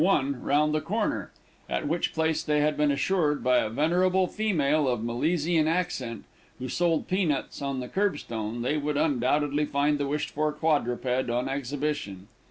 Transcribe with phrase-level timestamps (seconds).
[0.03, 1.31] 1 'round the corner,"
[1.69, 6.23] at which place they had been assured, by a venerable female of Milesian accent
[6.57, 11.29] who sold peanuts on the curb stone, they would undoubtedly find the wished for quadruped
[11.29, 12.27] on exhibition.